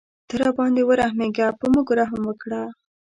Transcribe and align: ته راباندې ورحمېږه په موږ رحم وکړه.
ته 0.27 0.33
راباندې 0.41 0.81
ورحمېږه 0.85 1.47
په 1.59 1.65
موږ 1.73 1.87
رحم 1.99 2.21
وکړه. 2.27 2.61